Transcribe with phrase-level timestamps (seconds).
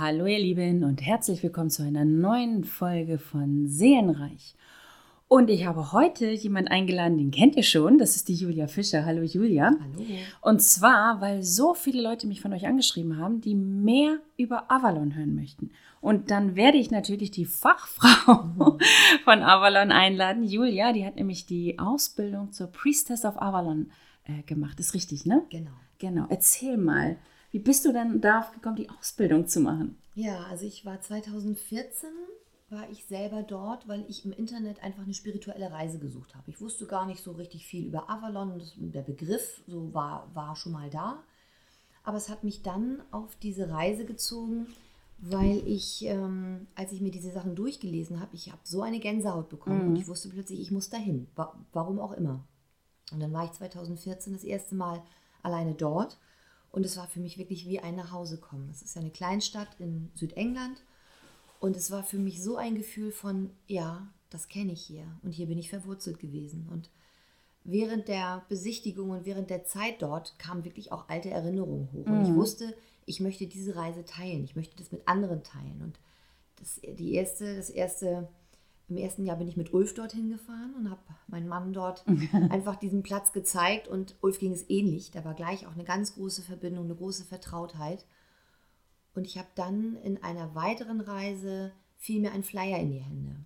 [0.00, 4.54] Hallo ihr Lieben und herzlich willkommen zu einer neuen Folge von Seelenreich.
[5.28, 9.04] Und ich habe heute jemanden eingeladen, den kennt ihr schon, das ist die Julia Fischer.
[9.04, 9.66] Hallo Julia.
[9.78, 10.06] Hallo.
[10.40, 15.14] Und zwar, weil so viele Leute mich von euch angeschrieben haben, die mehr über Avalon
[15.14, 15.70] hören möchten.
[16.00, 18.78] Und dann werde ich natürlich die Fachfrau mhm.
[19.24, 20.44] von Avalon einladen.
[20.44, 23.90] Julia, die hat nämlich die Ausbildung zur Priestess of Avalon
[24.24, 24.80] äh, gemacht.
[24.80, 25.42] Ist richtig, ne?
[25.50, 25.72] Genau.
[25.98, 26.24] Genau.
[26.30, 27.18] Erzähl mal,
[27.50, 29.98] wie bist du dann darauf gekommen, die Ausbildung zu machen?
[30.14, 32.08] Ja, also ich war 2014
[32.70, 36.50] war ich selber dort, weil ich im Internet einfach eine spirituelle Reise gesucht habe.
[36.50, 40.72] Ich wusste gar nicht so richtig viel über Avalon, der Begriff so war, war schon
[40.72, 41.22] mal da.
[42.04, 44.68] Aber es hat mich dann auf diese Reise gezogen,
[45.18, 49.48] weil ich, ähm, als ich mir diese Sachen durchgelesen habe, ich habe so eine Gänsehaut
[49.48, 49.88] bekommen mhm.
[49.88, 51.26] und ich wusste plötzlich, ich muss dahin,
[51.72, 52.46] warum auch immer.
[53.12, 55.02] Und dann war ich 2014 das erste Mal
[55.42, 56.18] alleine dort
[56.72, 58.70] und es war für mich wirklich wie ein Nachhausekommen.
[58.70, 60.82] Es ist ja eine Kleinstadt in Südengland.
[61.58, 65.04] Und es war für mich so ein Gefühl von, ja, das kenne ich hier.
[65.22, 66.68] Und hier bin ich verwurzelt gewesen.
[66.70, 66.88] Und
[67.64, 72.06] während der Besichtigung und während der Zeit dort kamen wirklich auch alte Erinnerungen hoch.
[72.06, 72.36] Und ich mhm.
[72.36, 74.44] wusste, ich möchte diese Reise teilen.
[74.44, 75.82] Ich möchte das mit anderen teilen.
[75.82, 75.98] Und
[76.56, 78.28] das, die erste, das erste
[78.90, 82.04] im ersten Jahr bin ich mit Ulf dorthin gefahren und habe meinen Mann dort
[82.50, 85.10] einfach diesen Platz gezeigt und Ulf ging es ähnlich.
[85.10, 88.04] Da war gleich auch eine ganz große Verbindung, eine große Vertrautheit.
[89.14, 93.36] Und ich habe dann in einer weiteren Reise fiel mir ein Flyer in die Hände.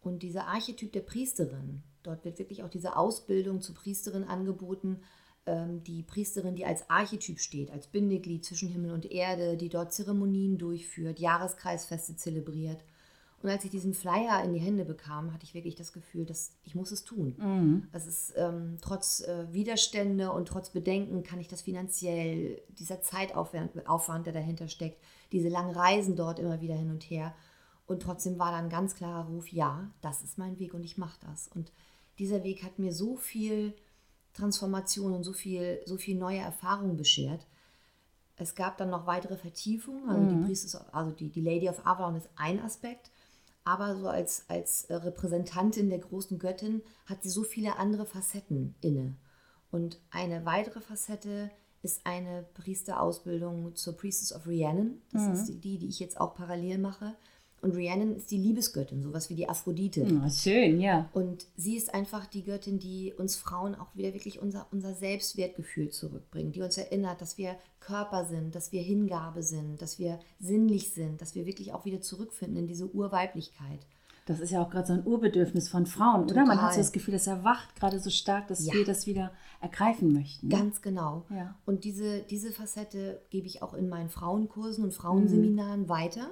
[0.00, 5.00] Und dieser Archetyp der Priesterin, dort wird wirklich auch diese Ausbildung zur Priesterin angeboten.
[5.46, 9.92] Ähm, die Priesterin, die als Archetyp steht, als Bindeglied zwischen Himmel und Erde, die dort
[9.92, 12.82] Zeremonien durchführt, Jahreskreisfeste zelebriert.
[13.42, 16.52] Und als ich diesen Flyer in die Hände bekam, hatte ich wirklich das Gefühl, dass
[16.62, 17.34] ich muss es tun.
[17.38, 17.88] Mhm.
[17.92, 23.86] Es ist ähm, trotz äh, Widerstände und trotz Bedenken kann ich das finanziell, dieser Zeitaufwand,
[23.88, 27.34] Aufwand, der dahinter steckt, diese langen Reisen dort immer wieder hin und her.
[27.86, 30.96] Und trotzdem war da ein ganz klarer Ruf, ja, das ist mein Weg und ich
[30.96, 31.48] mache das.
[31.48, 31.72] Und
[32.20, 33.74] dieser Weg hat mir so viel
[34.34, 37.44] Transformation und so viel, so viel neue Erfahrungen beschert.
[38.36, 40.08] Es gab dann noch weitere Vertiefungen.
[40.08, 40.28] Also, mhm.
[40.28, 43.10] die, Priestess, also die, die Lady of Avalon ist ein Aspekt
[43.64, 48.74] aber so als, als äh, Repräsentantin der großen Göttin hat sie so viele andere Facetten
[48.80, 49.16] inne.
[49.70, 51.50] Und eine weitere Facette
[51.82, 55.00] ist eine Priesterausbildung zur Priestess of Rhiannon.
[55.12, 55.32] Das mhm.
[55.32, 57.14] ist die, die ich jetzt auch parallel mache.
[57.62, 60.04] Und Rhiannon ist die Liebesgöttin, sowas wie die Aphrodite.
[60.04, 61.08] Oh, schön, ja.
[61.12, 65.90] Und sie ist einfach die Göttin, die uns Frauen auch wieder wirklich unser, unser Selbstwertgefühl
[65.90, 70.90] zurückbringt, die uns erinnert, dass wir Körper sind, dass wir Hingabe sind, dass wir sinnlich
[70.90, 73.86] sind, dass wir wirklich auch wieder zurückfinden in diese Urweiblichkeit.
[74.26, 76.44] Das ist ja auch gerade so ein Urbedürfnis von Frauen, Total.
[76.44, 76.54] oder?
[76.54, 78.72] Man hat so das Gefühl, es erwacht gerade so stark, dass ja.
[78.72, 80.48] wir das wieder ergreifen möchten.
[80.48, 81.26] Ganz genau.
[81.30, 81.56] Ja.
[81.64, 85.88] Und diese, diese Facette gebe ich auch in meinen Frauenkursen und Frauenseminaren mhm.
[85.88, 86.30] weiter.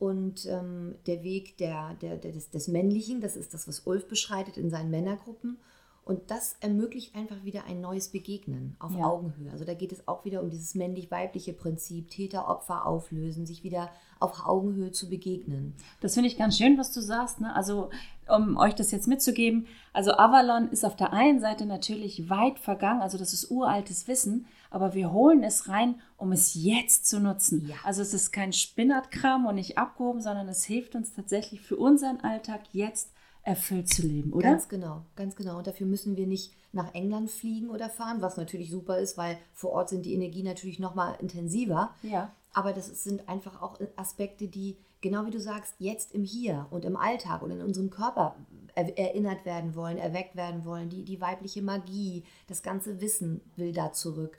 [0.00, 4.08] Und ähm, der Weg der, der, der des, des, Männlichen, das ist das, was Ulf
[4.08, 5.58] beschreitet in seinen Männergruppen.
[6.06, 9.04] Und das ermöglicht einfach wieder ein neues Begegnen auf ja.
[9.04, 9.52] Augenhöhe.
[9.52, 13.90] Also da geht es auch wieder um dieses männlich-weibliche Prinzip, Täter-Opfer auflösen, sich wieder
[14.20, 15.74] auf Augenhöhe zu begegnen.
[16.00, 17.42] Das finde ich ganz schön, was du sagst.
[17.42, 17.54] Ne?
[17.54, 17.90] Also
[18.26, 23.02] um euch das jetzt mitzugeben, also Avalon ist auf der einen Seite natürlich weit vergangen,
[23.02, 27.68] also das ist uraltes Wissen, aber wir holen es rein, um es jetzt zu nutzen.
[27.68, 27.76] Ja.
[27.84, 32.20] Also es ist kein Spinnertkram und nicht abgehoben, sondern es hilft uns tatsächlich für unseren
[32.20, 33.10] Alltag jetzt
[33.42, 34.50] erfüllt zu leben, oder?
[34.50, 35.58] Ganz genau, ganz genau.
[35.58, 39.38] Und dafür müssen wir nicht nach England fliegen oder fahren, was natürlich super ist, weil
[39.52, 41.94] vor Ort sind die Energien natürlich noch mal intensiver.
[42.02, 42.32] Ja.
[42.52, 46.84] Aber das sind einfach auch Aspekte, die, genau wie du sagst, jetzt im Hier und
[46.84, 48.36] im Alltag und in unserem Körper
[48.74, 50.88] erinnert werden wollen, erweckt werden wollen.
[50.88, 54.38] Die, die weibliche Magie, das ganze Wissen will da zurück.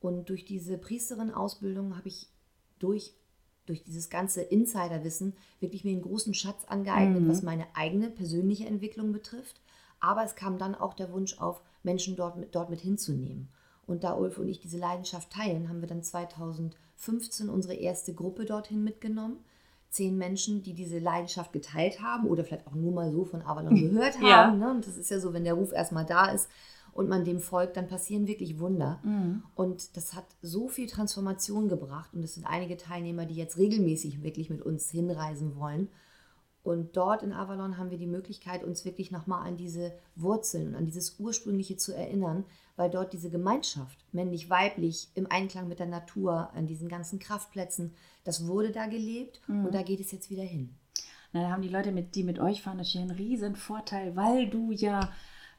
[0.00, 2.28] Und durch diese Priesterin-Ausbildung habe ich
[2.78, 3.14] durch,
[3.64, 7.28] durch dieses ganze Insiderwissen wirklich mir einen großen Schatz angeeignet, mhm.
[7.28, 9.60] was meine eigene persönliche Entwicklung betrifft.
[10.00, 13.48] Aber es kam dann auch der Wunsch auf, Menschen dort mit, dort mit hinzunehmen.
[13.86, 18.44] Und da Ulf und ich diese Leidenschaft teilen, haben wir dann 2015 unsere erste Gruppe
[18.44, 19.38] dorthin mitgenommen.
[19.88, 23.74] Zehn Menschen, die diese Leidenschaft geteilt haben oder vielleicht auch nur mal so von Avalon
[23.80, 24.26] gehört haben.
[24.26, 24.50] Ja.
[24.50, 24.70] Ne?
[24.72, 26.50] Und das ist ja so, wenn der Ruf erstmal da ist,
[26.96, 29.00] und man dem folgt, dann passieren wirklich Wunder.
[29.04, 29.42] Mhm.
[29.54, 32.14] Und das hat so viel Transformation gebracht.
[32.14, 35.88] Und es sind einige Teilnehmer, die jetzt regelmäßig wirklich mit uns hinreisen wollen.
[36.62, 40.74] Und dort in Avalon haben wir die Möglichkeit, uns wirklich nochmal an diese Wurzeln und
[40.74, 42.44] an dieses Ursprüngliche zu erinnern,
[42.74, 47.92] weil dort diese Gemeinschaft, männlich-weiblich, im Einklang mit der Natur, an diesen ganzen Kraftplätzen,
[48.24, 49.66] das wurde da gelebt mhm.
[49.66, 50.74] und da geht es jetzt wieder hin.
[51.32, 54.48] Na, da haben die Leute, mit, die mit euch fahren, natürlich einen riesen Vorteil, weil
[54.48, 55.12] du ja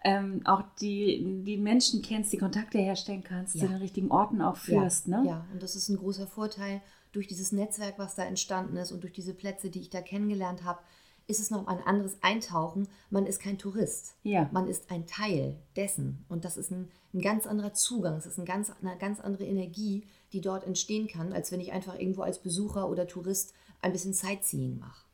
[0.08, 3.62] ähm, auch die, die Menschen kennst, die Kontakte herstellen kannst, Ja.
[3.62, 5.08] zu den richtigen Orten auch führst.
[5.08, 5.28] ja, ne?
[5.30, 6.82] ja, und das ist ein großer Vorteil
[7.12, 10.64] durch dieses Netzwerk, was da entstanden ist und durch diese Plätze, die ich da kennengelernt
[10.64, 10.80] habe,
[11.28, 12.88] ist es noch ein anderes Eintauchen.
[13.10, 14.16] Man ist kein Tourist.
[14.24, 14.50] Ja.
[14.54, 16.24] Man ist ein Teil dessen.
[16.30, 18.16] Und das ist ein, ein ganz anderer Zugang.
[18.16, 21.74] Es ist ein ganz, eine ganz andere Energie, die dort entstehen kann, als wenn ich
[21.74, 25.07] einfach irgendwo als Besucher oder Tourist ein bisschen Sightseeing mache.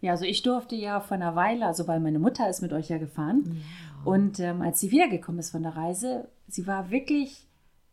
[0.00, 2.88] Ja, also ich durfte ja vor einer Weile, also weil meine Mutter ist mit euch
[2.88, 3.62] ja gefahren.
[4.04, 7.46] Und ähm, als sie wiedergekommen ist von der Reise, sie war wirklich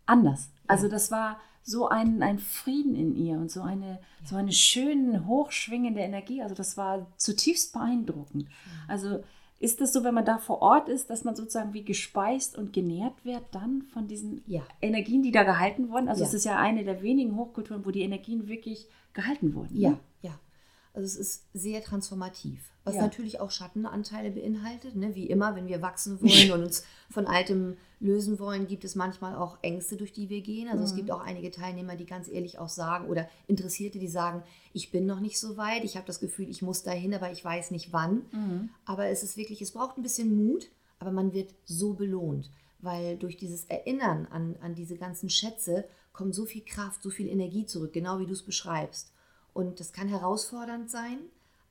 [0.06, 0.50] anders.
[0.68, 5.26] Also das war so ein, ein Frieden in ihr und so eine, so eine schöne,
[5.26, 6.42] hochschwingende Energie.
[6.42, 8.48] Also das war zutiefst beeindruckend.
[8.88, 9.24] Also
[9.60, 12.74] ist das so, wenn man da vor Ort ist, dass man sozusagen wie gespeist und
[12.74, 14.62] genährt wird dann von diesen Ja.
[14.82, 16.10] Energien, die da gehalten wurden?
[16.10, 16.28] Also Ja.
[16.28, 19.80] es ist ja eine der wenigen Hochkulturen, wo die Energien wirklich gehalten wurden.
[19.80, 20.00] Ja, ne?
[20.22, 20.32] ja.
[20.96, 23.02] Also es ist sehr transformativ, was Ja.
[23.02, 24.96] natürlich auch Schattenanteile beinhaltet.
[24.96, 25.16] Ne?
[25.16, 29.36] Wie immer, wenn wir wachsen wollen und uns von Altem lösen wollen, gibt es manchmal
[29.36, 30.68] auch Ängste, durch die wir gehen.
[30.68, 34.44] Also es gibt auch einige Teilnehmer, die ganz ehrlich auch sagen oder Interessierte, die sagen,
[34.72, 37.44] ich bin noch nicht so weit, ich habe das Gefühl, ich muss dahin, aber ich
[37.44, 38.70] weiß nicht wann.
[38.86, 40.70] Aber es ist wirklich, es braucht ein bisschen Mut,
[41.00, 46.36] aber man wird so belohnt, weil durch dieses Erinnern an, an diese ganzen Schätze kommt
[46.36, 49.13] so viel Kraft, so viel Energie zurück, genau wie du es beschreibst.
[49.54, 51.20] Und das kann herausfordernd sein,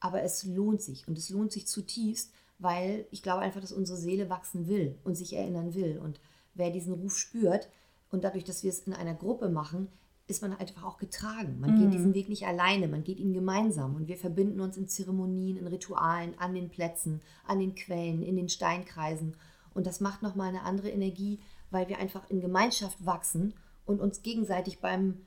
[0.00, 3.98] aber es lohnt sich und es lohnt sich zutiefst, weil ich glaube einfach, dass unsere
[3.98, 5.98] Seele wachsen will und sich erinnern will.
[5.98, 6.20] Und
[6.54, 7.68] wer diesen Ruf spürt
[8.10, 9.88] und dadurch, dass wir es in einer Gruppe machen,
[10.28, 11.58] ist man einfach auch getragen.
[11.60, 14.88] Man geht diesen Weg nicht alleine, man geht ihn gemeinsam und wir verbinden uns in
[14.88, 19.36] Zeremonien, in Ritualen, an den Plätzen, an den Quellen, in den Steinkreisen.
[19.74, 21.40] Und das macht nochmal eine andere Energie,
[21.70, 23.54] weil wir einfach in Gemeinschaft wachsen
[23.84, 25.26] und uns gegenseitig beim,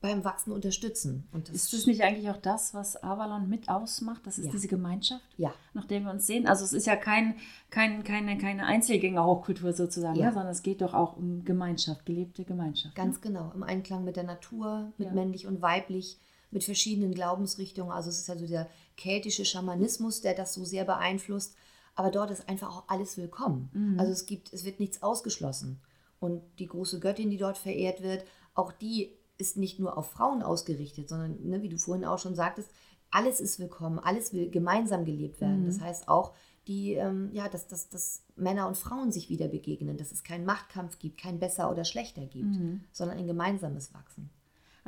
[0.00, 1.28] beim Wachsen unterstützen.
[1.32, 4.22] Und das Ist das nicht eigentlich auch das, was Avalon mit ausmacht?
[4.26, 4.50] Das ist Ja.
[4.52, 5.52] diese Gemeinschaft, Ja.
[5.74, 6.46] nach der wir uns sehen.
[6.46, 7.36] Also es ist ja kein,
[7.68, 10.26] kein, keine, keine Einzelgänger-Hochkultur sozusagen, Ja.
[10.28, 10.32] ne?
[10.32, 12.96] sondern es geht doch auch um Gemeinschaft, gelebte Gemeinschaft.
[12.96, 13.04] ne?
[13.04, 16.18] Ganz genau, im Einklang mit der Natur, mit männlich und weiblich,
[16.50, 17.92] mit verschiedenen Glaubensrichtungen.
[17.92, 21.54] Also es ist ja so der keltische Schamanismus, der das so sehr beeinflusst.
[21.94, 23.68] Aber dort ist einfach auch alles willkommen.
[23.74, 24.00] Mhm.
[24.00, 25.80] Also es gibt, es wird nichts ausgeschlossen.
[26.20, 28.24] Und die große Göttin, die dort verehrt wird,
[28.54, 32.34] auch die ist nicht nur auf Frauen ausgerichtet, sondern, ne, wie du vorhin auch schon
[32.34, 32.70] sagtest,
[33.10, 35.62] alles ist willkommen, alles will gemeinsam gelebt werden.
[35.62, 35.66] Mhm.
[35.66, 36.34] Das heißt auch,
[36.68, 40.44] die, ähm, ja, dass, dass, dass Männer und Frauen sich wieder begegnen, dass es keinen
[40.44, 42.82] Machtkampf gibt, kein besser oder schlechter gibt, Mhm.
[42.92, 44.30] sondern ein gemeinsames Wachsen.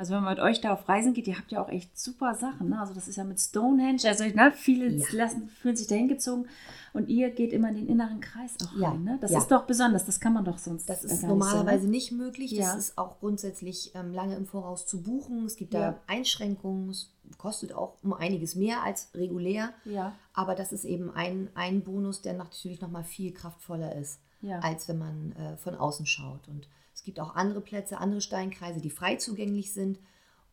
[0.03, 2.35] Also wenn man mit euch da auf Reisen geht, ihr habt ja auch echt super
[2.35, 2.67] Sachen.
[2.67, 2.77] Ne?
[2.77, 5.05] Also das ist ja mit Stonehenge, also ne, viele Ja.
[5.13, 6.49] lassen, fühlen sich da hingezogen
[6.91, 9.05] und ihr geht immer in den inneren Kreis auch Ja, rein.
[9.05, 9.17] Ne?
[9.21, 9.37] Das ja.
[9.37, 12.53] ist doch besonders, das kann man doch sonst Das ist normalerweise nicht nicht möglich.
[12.57, 15.45] Das ist auch grundsätzlich ähm, lange im Voraus zu buchen.
[15.45, 16.89] Es gibt da Einschränkungen.
[16.89, 19.73] Es kostet auch um einiges mehr als regulär.
[19.85, 19.89] so.
[19.91, 19.95] Ne?
[19.95, 24.19] Ja, Aber das ist eben ein, ein Bonus, der natürlich nochmal viel kraftvoller ist,
[24.59, 26.49] als wenn man äh, von außen schaut.
[26.49, 26.67] Und
[27.03, 29.99] es gibt auch andere Plätze, andere Steinkreise, die frei zugänglich sind.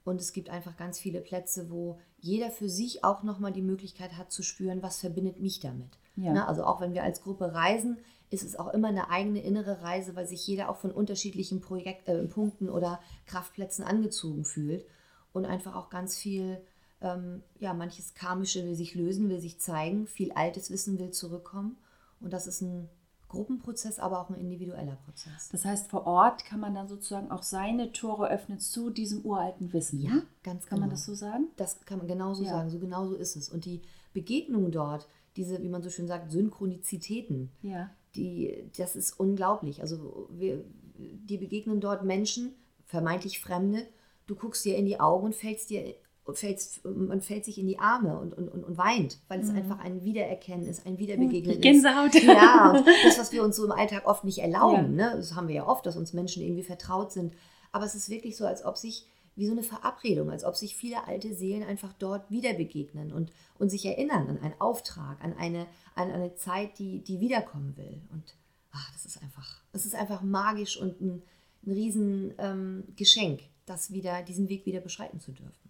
[0.02, 4.16] Und es gibt einfach ganz viele Plätze, wo jeder für sich auch nochmal die Möglichkeit
[4.16, 5.96] hat zu spüren, was verbindet mich damit.
[6.16, 6.32] Ja.
[6.32, 6.48] Ne?
[6.48, 7.98] Also auch wenn wir als Gruppe reisen,
[8.30, 12.08] ist es auch immer eine eigene innere Reise, weil sich jeder auch von unterschiedlichen Projekt,
[12.08, 14.84] äh, Punkten oder Kraftplätzen angezogen fühlt
[15.32, 16.60] und einfach auch ganz viel,
[17.00, 21.78] ähm, ja, manches Karmische will sich lösen, will sich zeigen, viel altes Wissen will zurückkommen.
[22.18, 22.88] Und das ist ein
[23.30, 25.48] Gruppenprozess, aber auch ein individueller Prozess.
[25.50, 29.72] Das heißt, vor Ort kann man dann sozusagen auch seine Tore öffnen zu diesem uralten
[29.72, 30.00] Wissen.
[30.00, 30.96] Ja, ganz Kann man genau.
[30.98, 31.46] das so sagen?
[31.56, 32.50] Das kann man genauso Ja.
[32.50, 33.48] sagen, so genauso ist es.
[33.48, 33.80] Und die
[34.12, 37.90] Begegnung dort, diese, wie man so schön sagt, Synchronizitäten, Ja.
[38.14, 39.80] die, das ist unglaublich.
[39.80, 40.64] Also wir,
[40.98, 42.52] die begegnen dort Menschen,
[42.84, 43.86] vermeintlich Fremde.
[44.26, 45.94] Du guckst dir in die Augen und fällst dir,
[46.34, 49.78] fällst, man fällt sich in die Arme und, und, und, und weint, weil es einfach
[49.80, 51.62] ein Wiedererkennen ist, ein Wiederbegegnen ist.
[51.62, 52.14] Gänsehaut.
[52.14, 55.10] Ja, und das, was wir uns so im Alltag oft nicht erlauben, Ja.
[55.10, 55.16] ne?
[55.16, 57.34] das haben wir ja oft, dass uns Menschen irgendwie vertraut sind.
[57.72, 59.06] Aber es ist wirklich so, als ob sich,
[59.36, 63.30] wie so eine Verabredung, als ob sich viele alte Seelen einfach dort wieder begegnen und,
[63.58, 68.00] und sich erinnern an einen Auftrag, an eine, an eine Zeit, die, die wiederkommen will.
[68.12, 68.34] Und
[68.72, 71.22] ach, das ist einfach, das ist einfach magisch und ein,
[71.64, 75.69] ein riesen ähm, Geschenk, das wieder, diesen Weg wieder beschreiten zu dürfen.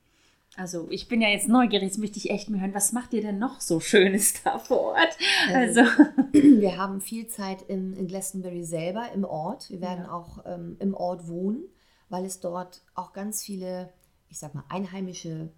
[0.56, 3.22] Also ich bin ja jetzt neugierig, jetzt möchte ich echt mir hören, was macht ihr
[3.22, 5.16] denn noch so Schönes da vor Ort?
[5.52, 5.90] Also- Also,
[6.32, 9.70] Wir haben viel Zeit in, in Glastonbury selber im Ort.
[9.70, 10.12] Wir werden Ja.
[10.12, 11.64] auch ähm, im Ort wohnen,
[12.08, 13.92] weil es dort auch ganz viele,
[14.28, 15.50] ich sag mal, einheimische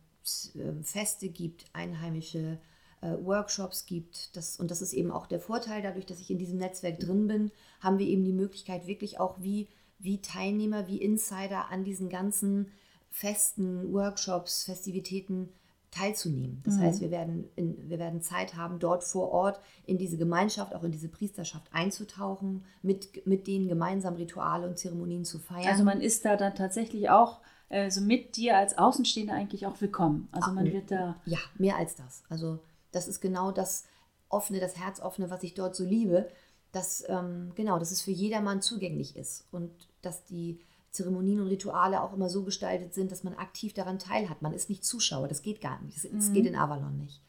[0.54, 2.58] äh, Feste gibt, einheimische
[3.00, 4.36] äh, Workshops gibt.
[4.36, 7.26] Das, und das ist eben auch der Vorteil, dadurch, dass ich in diesem Netzwerk drin
[7.26, 9.68] bin, haben wir eben die Möglichkeit, wirklich auch wie,
[9.98, 12.70] wie Teilnehmer, wie Insider an diesen ganzen
[13.12, 15.50] Festen, Workshops, Festivitäten
[15.92, 16.62] teilzunehmen.
[16.64, 16.80] Das Mhm.
[16.80, 20.82] heißt, wir werden, in, wir werden Zeit haben, dort vor Ort in diese Gemeinschaft, auch
[20.82, 25.66] in diese Priesterschaft einzutauchen, mit, mit denen gemeinsam Rituale und Zeremonien zu feiern.
[25.68, 29.78] Also man ist da dann tatsächlich auch äh, so mit dir als Außenstehender eigentlich auch
[29.82, 30.28] willkommen.
[30.32, 31.16] Also Ah, man wird da.
[31.26, 32.22] Ja, mehr als das.
[32.30, 32.58] Also
[32.90, 33.84] das ist genau das
[34.30, 36.26] offene, das Herzoffene, was ich dort so liebe,
[36.72, 40.58] dass ähm, genau, dass es für jedermann zugänglich ist und dass die
[40.92, 44.42] Zeremonien und Rituale auch immer so gestaltet sind, dass man aktiv daran teilhat.
[44.42, 45.96] Man ist nicht Zuschauer, das geht gar nicht.
[45.96, 46.34] Das, das Mhm.
[46.34, 47.20] geht in Avalon nicht.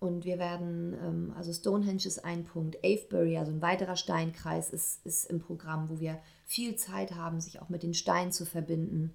[0.00, 5.04] Und wir werden, ähm, also Stonehenge ist ein Punkt, Avebury, also ein weiterer Steinkreis, ist,
[5.04, 9.12] ist im Programm, wo wir viel Zeit haben, sich auch mit den Steinen zu verbinden.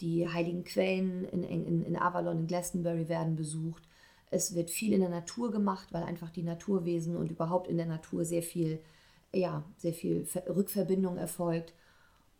[0.00, 3.84] Die heiligen Quellen in, in, in Avalon, in Glastonbury werden besucht.
[4.32, 7.86] Es wird viel in der Natur gemacht, weil einfach die Naturwesen und überhaupt in der
[7.86, 8.80] Natur sehr viel,
[9.32, 11.74] ja, sehr viel Ver Rückverbindung erfolgt.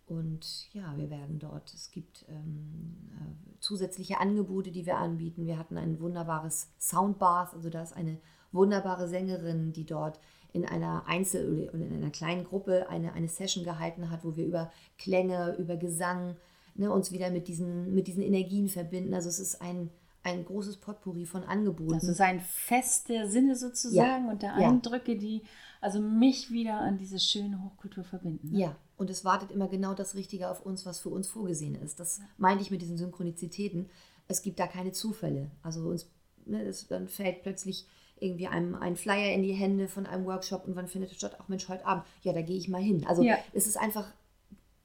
[0.07, 5.47] Und ja, wir werden dort, es gibt ähm, äh, zusätzliche Angebote, die wir anbieten.
[5.47, 8.19] Wir hatten ein wunderbares Soundbath, also da ist eine
[8.53, 10.21] wunderbare Sängerin, die dort
[10.53, 14.45] in einer Einzel- oder in einer kleinen Gruppe eine, eine Session gehalten hat, wo wir
[14.47, 16.37] über Klänge, über Gesang
[16.75, 19.15] ne, uns wieder mit diesen, mit diesen Energien verbinden.
[19.15, 19.91] Also es ist ein,
[20.23, 21.95] ein großes Potpourri von Angeboten.
[21.95, 24.69] Das ist ein Fest der Sinne sozusagen und der ja.
[24.69, 25.43] Eindrücke, die
[25.81, 28.53] also mich wieder an diese schöne Hochkultur verbinden.
[28.53, 28.59] Ne?
[28.59, 31.99] Ja, und es wartet immer genau das Richtige auf uns, was für uns vorgesehen ist.
[32.01, 33.91] Das meinte ich mit diesen Synchronizitäten.
[34.29, 35.51] Es gibt da keine Zufälle.
[35.63, 36.09] Also uns,
[36.47, 37.87] ne, es, dann fällt plötzlich
[38.21, 41.37] irgendwie einem ein Flyer in die Hände von einem Workshop und wann findet es statt?
[41.41, 42.05] Ach Mensch, heute Abend.
[42.23, 43.05] Ja, da gehe ich mal hin.
[43.07, 43.37] Also Ja.
[43.53, 44.07] es ist einfach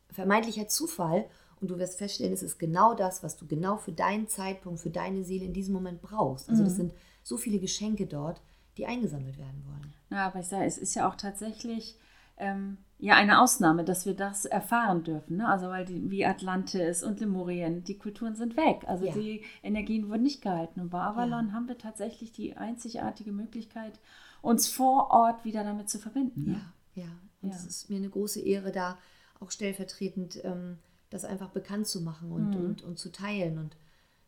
[0.09, 1.25] vermeintlicher Zufall
[1.61, 4.89] und du wirst feststellen, es ist genau das, was du genau für deinen Zeitpunkt, für
[4.89, 6.49] deine Seele in diesem Moment brauchst.
[6.49, 8.41] Also das sind so viele Geschenke dort,
[8.77, 9.93] die eingesammelt werden wollen.
[10.09, 11.97] Ja, aber ich sage, es ist ja auch tatsächlich
[12.37, 15.37] ähm, ja eine Ausnahme, dass wir das erfahren dürfen.
[15.37, 15.47] Ne?
[15.47, 18.83] Also weil die, wie Atlantis und Lemurien, die Kulturen sind weg.
[18.87, 19.13] Also Ja.
[19.13, 20.81] die Energien wurden nicht gehalten.
[20.81, 21.53] Und bei Avalon Ja.
[21.53, 23.99] haben wir tatsächlich die einzigartige Möglichkeit,
[24.41, 26.43] uns vor Ort wieder damit zu verbinden.
[26.51, 26.61] Ne?
[26.95, 27.09] Ja, ja.
[27.41, 28.97] Und es ist mir eine große Ehre, da
[29.39, 30.77] auch stellvertretend ähm,
[31.09, 32.65] das einfach bekannt zu machen und, Mhm.
[32.65, 33.57] und, und zu teilen.
[33.57, 33.77] Und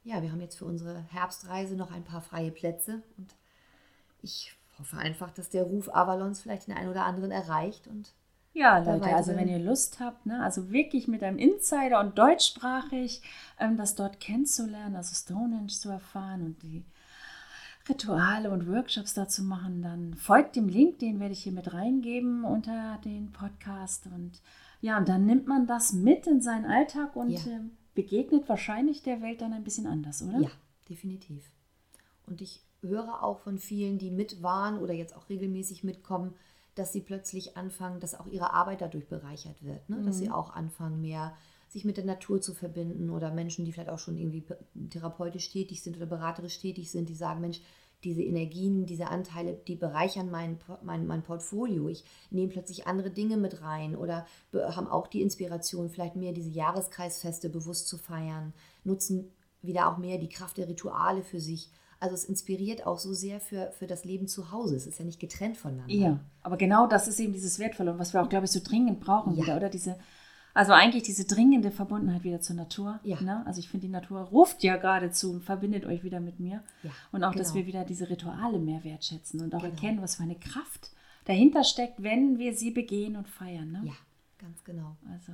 [0.03, 3.35] ja, wir haben jetzt für unsere Herbstreise noch ein paar freie Plätze und
[4.21, 7.87] ich hoffe einfach, dass der Ruf Avalons vielleicht den einen oder anderen erreicht.
[7.87, 8.13] Und
[8.53, 13.21] Ja, Leute, also wenn ihr Lust habt, ne, also wirklich mit einem Insider und deutschsprachig
[13.59, 16.83] ähm, das dort kennenzulernen, also Stonehenge zu erfahren und die
[17.87, 22.43] Rituale und Workshops dazu machen, dann folgt dem Link, den werde ich hier mit reingeben
[22.43, 24.41] unter den Podcast und
[24.81, 27.51] ja, und dann nimmt man das mit in seinen Alltag und Ja.
[27.53, 30.39] ähm, begegnet wahrscheinlich der Welt dann ein bisschen anders, oder?
[30.39, 30.49] ja,
[30.89, 31.51] definitiv.
[32.27, 36.33] Und ich höre auch von vielen, die mit waren oder jetzt auch regelmäßig mitkommen,
[36.75, 39.89] dass sie plötzlich anfangen, dass auch ihre Arbeit dadurch bereichert wird.
[39.89, 40.01] Ne?
[40.03, 41.33] Dass sie auch anfangen, mehr
[41.67, 44.45] sich mit der Natur zu verbinden oder Menschen, die vielleicht auch schon irgendwie
[44.89, 47.61] therapeutisch tätig sind oder beraterisch tätig sind, die sagen, Mensch,
[48.03, 51.87] diese Energien, diese Anteile, die bereichern mein, mein, mein Portfolio.
[51.87, 56.33] Ich nehme plötzlich andere Dinge mit rein oder be- haben auch die Inspiration, vielleicht mehr
[56.33, 61.69] diese Jahreskreisfeste bewusst zu feiern, nutzen wieder auch mehr die Kraft der Rituale für sich.
[62.01, 64.75] Also es inspiriert auch so sehr für, für das Leben zu Hause.
[64.75, 65.93] Es ist ja nicht getrennt voneinander.
[65.93, 68.59] Ja, aber genau das ist eben dieses Wertvolle und was wir auch, glaube ich, so
[68.61, 69.43] dringend brauchen Ja.
[69.43, 69.69] wieder, oder?
[69.69, 69.97] Diese,
[70.53, 72.99] also eigentlich diese dringende Verbundenheit wieder zur Natur.
[73.03, 73.21] Ja.
[73.21, 73.45] Ne?
[73.45, 76.63] Also ich finde, die Natur ruft ja geradezu und verbindet euch wieder mit mir.
[76.83, 77.59] Ja, und auch, dass genau.
[77.59, 79.71] wir wieder diese Rituale mehr wertschätzen und auch Genau.
[79.73, 80.89] erkennen, was für eine Kraft
[81.25, 83.71] dahinter steckt, wenn wir sie begehen und feiern.
[83.71, 83.83] Ne?
[83.85, 83.93] Ja,
[84.39, 84.97] ganz genau.
[85.13, 85.33] Also,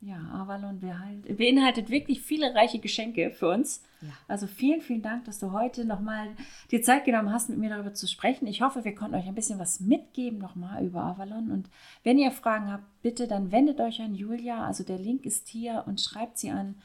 [0.00, 3.82] ja, Avalon beinhaltet wirklich viele reiche Geschenke für uns.
[4.02, 4.08] Ja.
[4.28, 6.28] Also vielen, vielen Dank, dass du heute nochmal
[6.70, 8.46] dir Zeit genommen hast, mit mir darüber zu sprechen.
[8.46, 11.50] Ich hoffe, wir konnten euch ein bisschen was mitgeben nochmal über Avalon.
[11.50, 11.70] Und
[12.04, 14.66] wenn ihr Fragen habt, bitte dann wendet euch an Julia.
[14.66, 16.76] Also der Link ist hier und schreibt sie an.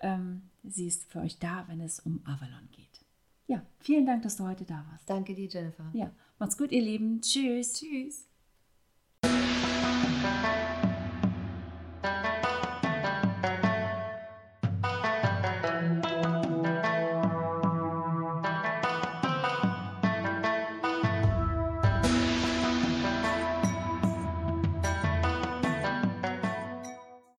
[0.00, 2.86] Ähm, sie ist für euch da, wenn es um Avalon geht.
[3.46, 5.08] Ja, vielen Dank, dass du heute da warst.
[5.08, 5.88] Danke dir, Jennifer.
[5.92, 7.20] Ja, macht's gut, ihr Lieben.
[7.20, 7.74] Tschüss.
[7.74, 8.26] Tschüss.